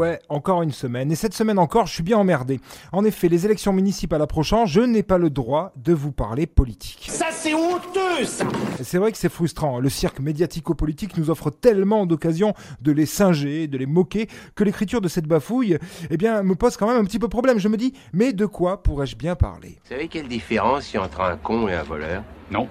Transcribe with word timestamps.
ouais, 0.00 0.18
encore 0.30 0.62
une 0.62 0.72
semaine. 0.72 1.12
Et 1.12 1.14
cette 1.14 1.34
semaine 1.34 1.58
encore, 1.58 1.86
je 1.86 1.92
suis 1.92 2.02
bien 2.02 2.16
emmerdé. 2.16 2.58
En 2.92 3.04
effet, 3.04 3.28
les 3.28 3.44
élections 3.44 3.72
municipales 3.72 4.22
approchant, 4.22 4.64
je 4.64 4.80
n'ai 4.80 5.02
pas 5.02 5.18
le 5.18 5.28
droit 5.28 5.72
de 5.76 5.92
vous 5.92 6.10
parler 6.10 6.46
politique. 6.46 7.06
Ça, 7.10 7.26
c'est 7.30 7.52
honteux, 7.52 8.24
ça 8.24 8.46
C'est 8.82 8.96
vrai 8.96 9.12
que 9.12 9.18
c'est 9.18 9.28
frustrant. 9.28 9.78
Le 9.78 9.90
cirque 9.90 10.20
médiatico-politique 10.20 11.18
nous 11.18 11.28
offre 11.28 11.50
tellement 11.50 12.06
d'occasions 12.06 12.54
de 12.80 12.92
les 12.92 13.04
singer, 13.04 13.66
de 13.66 13.76
les 13.76 13.86
moquer, 13.86 14.28
que 14.54 14.64
l'écriture 14.64 15.02
de 15.02 15.08
cette 15.08 15.26
bafouille, 15.26 15.78
eh 16.08 16.16
bien, 16.16 16.42
me 16.42 16.54
pose 16.54 16.78
quand 16.78 16.88
même 16.88 16.96
un 16.96 17.04
petit 17.04 17.18
peu 17.18 17.28
problème. 17.28 17.58
Je 17.58 17.68
me 17.68 17.76
dis, 17.76 17.92
mais 18.14 18.32
de 18.32 18.46
quoi 18.46 18.82
pourrais-je 18.82 19.16
bien 19.16 19.36
parler? 19.36 19.78
Vous 19.84 19.90
savez 19.90 20.08
quelle 20.08 20.28
différence 20.28 20.92
il 20.92 20.96
y 20.96 20.98
a 20.98 21.02
entre 21.02 21.20
un 21.20 21.36
con 21.36 21.68
et 21.68 21.74
un 21.74 21.82
voleur? 21.82 22.22
Non. 22.50 22.68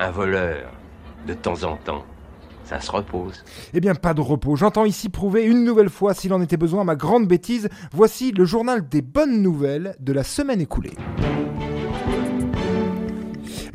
Un 0.00 0.10
voleur, 0.10 0.72
de 1.26 1.34
temps 1.34 1.62
en 1.62 1.76
temps, 1.76 2.04
ça 2.64 2.80
se 2.80 2.90
repose. 2.90 3.44
Eh 3.72 3.80
bien, 3.80 3.94
pas 3.94 4.14
de 4.14 4.20
repos. 4.20 4.56
J'entends 4.56 4.84
ici 4.84 5.08
prouver 5.08 5.44
une 5.44 5.64
nouvelle 5.64 5.90
fois, 5.90 6.14
s'il 6.14 6.32
en 6.32 6.42
était 6.42 6.56
besoin, 6.56 6.84
ma 6.84 6.96
grande 6.96 7.26
bêtise. 7.26 7.68
Voici 7.92 8.32
le 8.32 8.44
journal 8.44 8.88
des 8.88 9.02
bonnes 9.02 9.42
nouvelles 9.42 9.94
de 10.00 10.12
la 10.12 10.24
semaine 10.24 10.60
écoulée. 10.60 10.94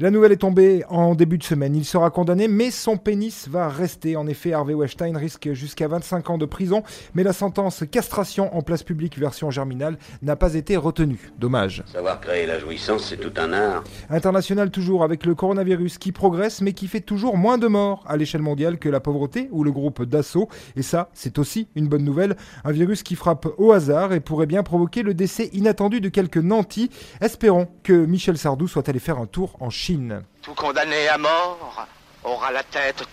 La 0.02 0.12
nouvelle 0.12 0.32
est 0.32 0.38
tombée 0.38 0.86
en 0.88 1.14
début 1.14 1.38
de 1.38 1.44
semaine. 1.44 1.76
Il 1.76 1.84
sera 1.84 2.10
condamné, 2.10 2.48
mais 2.48 2.72
son 2.72 2.96
pénis 2.96 3.50
va 3.50 3.68
rester. 3.68 4.16
En 4.16 4.28
effet, 4.28 4.54
Harvey 4.54 4.74
Weinstein 4.74 5.18
risque 5.18 5.52
jusqu'à 5.52 5.90
25 5.90 6.30
ans 6.30 6.38
de 6.38 6.46
prison, 6.46 6.84
mais 7.16 7.24
la 7.24 7.34
sentence 7.34 7.84
castration 7.92 8.56
en 8.56 8.62
place 8.62 8.82
publique 8.82 9.20
version 9.20 9.52
germinale 9.52 9.98
n'a 10.22 10.38
pas 10.38 10.54
été 10.54 10.78
retenue. 10.78 11.34
Dommage. 11.38 11.84
Savoir 11.92 12.22
créer 12.22 12.46
la 12.46 12.60
jouissance, 12.60 13.10
c'est 13.10 13.18
tout 13.18 13.34
un 13.36 13.52
art. 13.52 13.84
International 14.10 14.72
toujours 14.72 15.04
avec 15.04 15.26
le 15.26 15.36
coronavirus 15.36 15.98
qui 15.98 16.14
progresse, 16.14 16.62
mais 16.62 16.72
qui 16.72 16.88
fait 16.88 17.02
toujours 17.02 17.36
moins 17.36 17.58
de 17.58 17.68
morts 17.68 18.06
à 18.08 18.16
l'échelle 18.16 18.42
mondiale 18.42 18.80
que 18.80 18.88
la 18.88 19.02
pauvreté 19.02 19.50
ou 19.52 19.66
le 19.66 19.72
groupe 19.74 20.04
d'assaut. 20.04 20.48
Et 20.78 20.82
ça, 20.82 21.10
c'est 21.14 21.38
aussi 21.40 21.68
une 21.76 21.90
bonne 21.90 22.06
nouvelle. 22.06 22.38
Un 22.64 22.72
virus 22.72 23.04
qui 23.04 23.16
frappe 23.16 23.50
au 23.58 23.74
hasard 23.74 24.14
et 24.14 24.22
pourrait 24.22 24.46
bien 24.46 24.64
provoquer 24.64 25.04
le 25.04 25.14
décès 25.14 25.50
inattendu 25.52 26.00
de 26.00 26.08
quelques 26.08 26.38
nantis. 26.38 26.90
Espérons 27.20 27.68
que 27.84 28.06
Michel 28.06 28.38
Sardou 28.38 28.70
soit 28.70 28.88
allé 28.88 29.00
faire 29.00 29.20
un 29.20 29.26
tour 29.26 29.58
en 29.60 29.70
Chine. 29.70 29.89
Tout 30.44 30.54
condamné 30.54 31.08
à 31.08 31.18
mort 31.18 31.88
aura 32.24 32.52
la 32.52 32.62
tête 32.62 33.04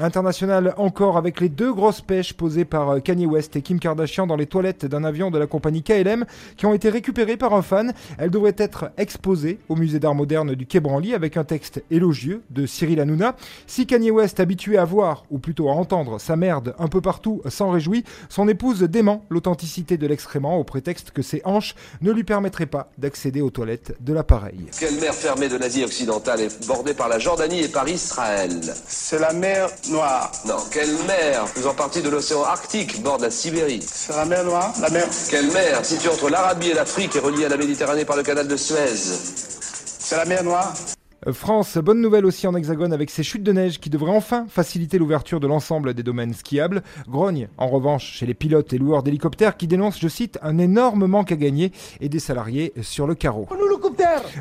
International 0.00 0.74
encore 0.76 1.16
avec 1.16 1.40
les 1.40 1.48
deux 1.48 1.72
grosses 1.72 2.00
pêches 2.00 2.32
posées 2.32 2.64
par 2.64 2.90
euh, 2.90 3.00
Kanye 3.00 3.26
West 3.26 3.56
et 3.56 3.62
Kim 3.62 3.80
Kardashian 3.80 4.26
dans 4.26 4.36
les 4.36 4.46
toilettes 4.46 4.86
d'un 4.86 5.02
avion 5.02 5.30
de 5.30 5.38
la 5.38 5.46
compagnie 5.46 5.82
KLM 5.82 6.24
qui 6.56 6.66
ont 6.66 6.74
été 6.74 6.88
récupérées 6.88 7.36
par 7.36 7.52
un 7.52 7.62
fan. 7.62 7.92
Elles 8.16 8.30
devraient 8.30 8.54
être 8.56 8.90
exposées 8.96 9.58
au 9.68 9.74
musée 9.74 9.98
d'art 9.98 10.14
moderne 10.14 10.54
du 10.54 10.66
Quai 10.66 10.78
Branly 10.78 11.14
avec 11.14 11.36
un 11.36 11.44
texte 11.44 11.82
élogieux 11.90 12.42
de 12.50 12.64
Cyril 12.64 13.00
Hanouna. 13.00 13.34
Si 13.66 13.86
Kanye 13.86 14.12
West, 14.12 14.38
habitué 14.38 14.78
à 14.78 14.84
voir, 14.84 15.24
ou 15.30 15.38
plutôt 15.38 15.68
à 15.68 15.72
entendre, 15.72 16.20
sa 16.20 16.36
merde 16.36 16.74
un 16.78 16.88
peu 16.88 17.00
partout, 17.00 17.42
s'en 17.48 17.70
réjouit, 17.70 18.04
son 18.28 18.46
épouse 18.48 18.82
dément 18.82 19.24
l'authenticité 19.30 19.96
de 19.96 20.06
l'excrément 20.06 20.58
au 20.58 20.64
prétexte 20.64 21.10
que 21.10 21.22
ses 21.22 21.42
hanches 21.44 21.74
ne 22.02 22.12
lui 22.12 22.22
permettraient 22.22 22.66
pas 22.66 22.90
d'accéder 22.98 23.40
aux 23.40 23.50
toilettes 23.50 23.96
de 24.00 24.12
l'appareil. 24.12 24.66
Quelle 24.78 25.00
mer 25.00 25.14
fermée 25.14 25.48
de 25.48 25.56
l'Asie 25.56 25.84
occidentale 25.84 26.42
est 26.42 26.66
bordée 26.68 26.94
par 26.94 27.08
la 27.08 27.18
Jordanie 27.18 27.64
et 27.64 27.68
par 27.68 27.88
Israël 27.88 28.60
C'est 28.88 29.18
la 29.18 29.32
mer 29.32 29.68
Noire. 29.90 30.32
Non, 30.46 30.56
quelle 30.72 30.92
mer 31.06 31.46
faisant 31.48 31.74
partie 31.74 32.00
de 32.02 32.08
l'océan 32.08 32.42
Arctique 32.42 33.02
borde 33.02 33.20
la 33.22 33.30
Sibérie 33.30 33.80
C'est 33.82 34.16
la 34.16 34.24
mer 34.24 34.44
Noire 34.44 34.72
La 34.80 34.88
mer. 34.90 35.04
Quelle 35.30 35.50
mer 35.52 35.84
située 35.84 36.08
entre 36.08 36.30
l'Arabie 36.30 36.70
et 36.70 36.74
l'Afrique 36.74 37.14
et 37.16 37.18
reliée 37.18 37.44
à 37.44 37.48
la 37.50 37.56
Méditerranée 37.58 38.04
par 38.04 38.16
le 38.16 38.22
canal 38.22 38.48
de 38.48 38.56
Suez 38.56 38.94
C'est 38.96 40.16
la 40.16 40.24
mer 40.24 40.42
Noire 40.42 40.72
Euh, 41.26 41.32
France, 41.32 41.76
bonne 41.78 42.00
nouvelle 42.00 42.24
aussi 42.24 42.46
en 42.46 42.54
hexagone 42.54 42.92
avec 42.92 43.10
ces 43.10 43.24
chutes 43.24 43.42
de 43.42 43.52
neige 43.52 43.80
qui 43.80 43.90
devraient 43.90 44.12
enfin 44.16 44.46
faciliter 44.48 44.98
l'ouverture 44.98 45.40
de 45.40 45.48
l'ensemble 45.48 45.92
des 45.92 46.04
domaines 46.04 46.32
skiables. 46.32 46.82
Grogne, 47.08 47.48
en 47.58 47.66
revanche, 47.66 48.12
chez 48.12 48.24
les 48.24 48.34
pilotes 48.34 48.72
et 48.72 48.78
loueurs 48.78 49.02
d'hélicoptères 49.02 49.56
qui 49.56 49.66
dénoncent, 49.66 49.98
je 50.00 50.06
cite, 50.08 50.38
un 50.42 50.58
énorme 50.58 51.06
manque 51.06 51.32
à 51.32 51.36
gagner 51.36 51.72
et 52.00 52.08
des 52.08 52.20
salariés 52.20 52.72
sur 52.82 53.06
le 53.08 53.16
carreau. 53.16 53.46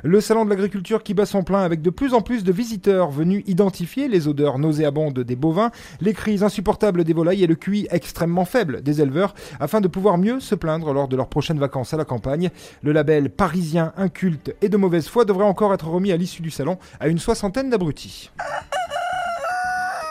Le 0.03 0.21
salon 0.21 0.45
de 0.45 0.49
l'agriculture 0.49 1.03
qui 1.03 1.13
bat 1.13 1.25
son 1.25 1.43
plein 1.43 1.61
avec 1.61 1.81
de 1.81 1.89
plus 1.89 2.13
en 2.13 2.21
plus 2.21 2.43
de 2.43 2.51
visiteurs 2.51 3.09
venus 3.09 3.43
identifier 3.47 4.07
les 4.07 4.27
odeurs 4.27 4.59
nauséabondes 4.59 5.19
des 5.19 5.35
bovins, 5.35 5.71
les 6.01 6.13
cris 6.13 6.43
insupportables 6.43 7.03
des 7.03 7.13
volailles 7.13 7.43
et 7.43 7.47
le 7.47 7.55
QI 7.55 7.87
extrêmement 7.91 8.45
faible 8.45 8.81
des 8.81 9.01
éleveurs 9.01 9.33
afin 9.59 9.81
de 9.81 9.87
pouvoir 9.87 10.17
mieux 10.17 10.39
se 10.39 10.55
plaindre 10.55 10.93
lors 10.93 11.07
de 11.07 11.15
leurs 11.15 11.29
prochaines 11.29 11.59
vacances 11.59 11.93
à 11.93 11.97
la 11.97 12.05
campagne. 12.05 12.49
Le 12.83 12.91
label 12.91 13.29
parisien 13.29 13.93
inculte 13.97 14.55
et 14.61 14.69
de 14.69 14.77
mauvaise 14.77 15.07
foi 15.07 15.25
devrait 15.25 15.45
encore 15.45 15.73
être 15.73 15.87
remis 15.87 16.11
à 16.11 16.17
l'issue 16.17 16.41
du 16.41 16.51
salon 16.51 16.77
à 16.99 17.07
une 17.07 17.19
soixantaine 17.19 17.69
d'abrutis. 17.69 18.31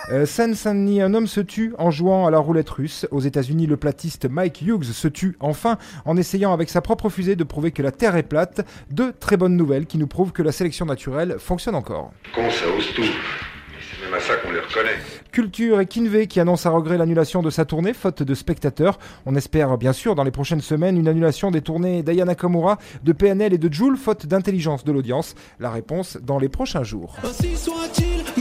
Euh, 0.08 0.24
Seine-Saint-Denis, 0.24 1.02
un 1.02 1.14
homme 1.14 1.26
se 1.26 1.40
tue 1.40 1.74
en 1.78 1.90
jouant 1.90 2.26
à 2.26 2.30
la 2.30 2.38
roulette 2.38 2.70
russe. 2.70 3.06
Aux 3.10 3.20
États-Unis, 3.20 3.66
le 3.66 3.76
platiste 3.76 4.28
Mike 4.30 4.62
Hughes 4.62 4.84
se 4.84 5.08
tue 5.08 5.36
enfin 5.40 5.78
en 6.04 6.16
essayant 6.16 6.52
avec 6.52 6.68
sa 6.68 6.80
propre 6.80 7.08
fusée 7.08 7.34
de 7.34 7.42
prouver 7.42 7.72
que 7.72 7.82
la 7.82 7.90
Terre 7.90 8.14
est 8.14 8.22
plate. 8.22 8.64
Deux 8.90 9.12
très 9.12 9.36
bonnes 9.36 9.56
nouvelles 9.56 9.86
qui 9.86 9.98
nous 9.98 10.06
prouvent 10.06 10.32
que 10.32 10.42
la 10.42 10.52
sélection 10.52 10.86
naturelle 10.86 11.36
fonctionne 11.40 11.74
encore. 11.74 12.12
Con, 12.34 12.48
ça 12.50 12.66
ose 12.76 12.86
tout? 12.94 13.02
C'est 13.02 14.04
même 14.04 14.14
à 14.14 14.20
ça 14.20 14.36
qu'on 14.36 14.52
les 14.52 14.60
reconnaît. 14.60 14.96
Culture 15.32 15.80
et 15.80 15.86
Kinvey 15.86 16.28
qui 16.28 16.38
annonce 16.38 16.66
à 16.66 16.70
regret 16.70 16.98
l'annulation 16.98 17.42
de 17.42 17.50
sa 17.50 17.64
tournée 17.64 17.92
faute 17.92 18.22
de 18.22 18.34
spectateurs. 18.34 19.00
On 19.26 19.34
espère 19.34 19.76
bien 19.76 19.92
sûr 19.92 20.14
dans 20.14 20.24
les 20.24 20.30
prochaines 20.30 20.60
semaines 20.60 20.96
une 20.96 21.08
annulation 21.08 21.50
des 21.50 21.62
tournées 21.62 22.04
d'Ayana 22.04 22.36
Kamura, 22.36 22.78
de 23.02 23.12
PNL 23.12 23.52
et 23.54 23.58
de 23.58 23.72
Joule 23.72 23.96
faute 23.96 24.26
d'intelligence 24.26 24.84
de 24.84 24.92
l'audience. 24.92 25.34
La 25.58 25.70
réponse 25.70 26.16
dans 26.22 26.38
les 26.38 26.48
prochains 26.48 26.84
jours. 26.84 27.16
Ainsi 27.24 27.56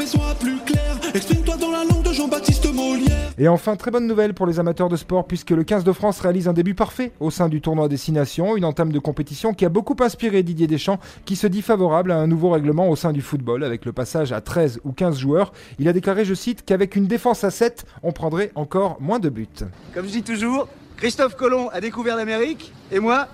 mais 0.05 0.11
sois 0.11 0.35
plus 0.39 0.57
clair. 0.57 0.99
Exprime-toi 1.13 1.57
dans 1.57 1.71
la 1.71 1.83
langue 1.83 2.03
de 2.03 2.13
Jean-Baptiste 2.13 2.71
Molière. 2.73 3.31
Et 3.37 3.47
enfin, 3.47 3.75
très 3.75 3.91
bonne 3.91 4.07
nouvelle 4.07 4.33
pour 4.33 4.45
les 4.45 4.59
amateurs 4.59 4.89
de 4.89 4.95
sport 4.95 5.25
puisque 5.25 5.51
le 5.51 5.63
15 5.63 5.83
de 5.83 5.91
France 5.91 6.19
réalise 6.19 6.47
un 6.47 6.53
début 6.53 6.75
parfait 6.75 7.11
au 7.19 7.31
sein 7.31 7.49
du 7.49 7.61
tournoi 7.61 7.87
Destination, 7.87 8.55
une 8.55 8.65
entame 8.65 8.91
de 8.91 8.99
compétition 8.99 9.53
qui 9.53 9.65
a 9.65 9.69
beaucoup 9.69 9.95
inspiré 10.01 10.43
Didier 10.43 10.67
Deschamps 10.67 10.99
qui 11.25 11.35
se 11.35 11.47
dit 11.47 11.61
favorable 11.61 12.11
à 12.11 12.17
un 12.17 12.27
nouveau 12.27 12.49
règlement 12.49 12.89
au 12.89 12.95
sein 12.95 13.13
du 13.13 13.21
football 13.21 13.63
avec 13.63 13.85
le 13.85 13.93
passage 13.93 14.31
à 14.31 14.41
13 14.41 14.81
ou 14.83 14.91
15 14.91 15.17
joueurs. 15.17 15.53
Il 15.79 15.87
a 15.87 15.93
déclaré, 15.93 16.25
je 16.25 16.33
cite, 16.33 16.63
qu'avec 16.65 16.95
une 16.95 17.07
défense 17.07 17.43
à 17.43 17.51
7, 17.51 17.85
on 18.03 18.11
prendrait 18.11 18.51
encore 18.55 18.97
moins 18.99 19.19
de 19.19 19.29
buts. 19.29 19.47
Comme 19.93 20.05
je 20.05 20.11
dis 20.11 20.23
toujours, 20.23 20.67
Christophe 20.97 21.35
Colomb 21.35 21.69
a 21.69 21.81
découvert 21.81 22.15
l'Amérique 22.15 22.73
et 22.91 22.99
moi, 22.99 23.27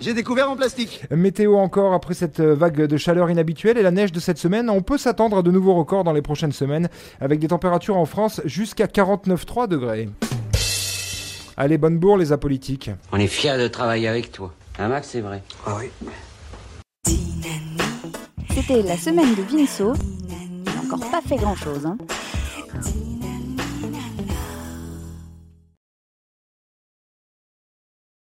j'ai 0.00 0.14
découvert 0.14 0.50
en 0.50 0.56
plastique. 0.56 1.02
Météo 1.10 1.56
encore 1.56 1.92
après 1.92 2.14
cette 2.14 2.40
vague 2.40 2.86
de 2.86 2.96
chaleur 2.96 3.30
inhabituelle 3.30 3.78
et 3.78 3.82
la 3.82 3.90
neige 3.90 4.12
de 4.12 4.20
cette 4.20 4.38
semaine, 4.38 4.70
on 4.70 4.82
peut 4.82 4.98
s'attendre 4.98 5.38
à 5.38 5.42
de 5.42 5.50
nouveaux 5.50 5.74
records 5.74 6.04
dans 6.04 6.12
les 6.12 6.22
prochaines 6.22 6.52
semaines 6.52 6.88
avec 7.20 7.38
des 7.38 7.48
températures 7.48 7.96
en 7.96 8.06
France 8.06 8.40
jusqu'à 8.44 8.86
49,3 8.86 9.68
degrés. 9.68 10.08
Allez, 11.56 11.76
bonne 11.76 11.98
bourre 11.98 12.16
les 12.16 12.32
apolitiques. 12.32 12.90
On 13.12 13.18
est 13.18 13.26
fiers 13.26 13.58
de 13.58 13.68
travailler 13.68 14.08
avec 14.08 14.32
toi. 14.32 14.54
Hein, 14.78 14.88
Max, 14.88 15.08
c'est 15.10 15.20
vrai. 15.20 15.42
Ah 15.66 15.76
oui. 15.78 15.90
C'était 18.54 18.82
la 18.82 18.96
semaine 18.96 19.34
de 19.34 19.42
Vinceau. 19.42 19.92
Il 20.26 20.64
n'a 20.64 20.80
encore 20.82 21.10
pas 21.10 21.20
fait 21.20 21.36
grand 21.36 21.56
chose. 21.56 21.84
Hein. 21.84 21.98